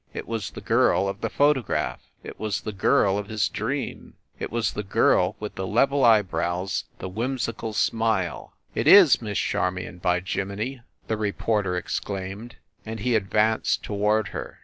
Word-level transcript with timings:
It 0.15 0.27
was 0.27 0.49
the 0.49 0.61
girl 0.61 1.07
of 1.07 1.21
the 1.21 1.29
photograph 1.29 2.01
it 2.23 2.39
was 2.39 2.61
the 2.61 2.71
girl 2.71 3.19
of 3.19 3.27
his 3.27 3.47
dream 3.47 4.15
it 4.39 4.51
was 4.51 4.73
the 4.73 4.81
girl 4.81 5.35
with 5.39 5.53
the 5.53 5.67
level 5.67 6.03
eyebrows, 6.03 6.85
the 6.97 7.07
whimsical 7.07 7.71
smile" 7.73 8.55
It 8.73 8.87
is 8.87 9.21
Miss 9.21 9.37
Charmion, 9.37 9.99
by 9.99 10.19
jimminy!" 10.21 10.81
the 11.07 11.17
reporter 11.17 11.77
exclaimed, 11.77 12.55
and 12.83 13.01
he 13.01 13.13
advanced 13.13 13.83
toward 13.83 14.29
her. 14.29 14.59